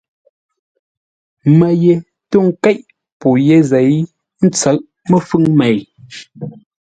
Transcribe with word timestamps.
Mə́ 1.57 1.71
ye 1.83 1.93
tô 2.29 2.37
ńkéʼ 2.49 2.77
pô 3.19 3.27
yé 3.47 3.55
zêi, 3.69 3.95
ə́ 4.41 4.47
ntsə̌ʼ 4.47 4.77
məfʉ̌ŋ 5.09 5.43
mêi. 5.57 5.77